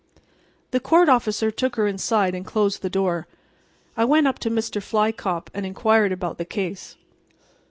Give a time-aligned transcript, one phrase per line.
[0.71, 3.27] The court officer took her inside and closed the door.
[3.95, 4.81] I went up to Mr.
[4.81, 6.95] Fly Cop and inquired about the case.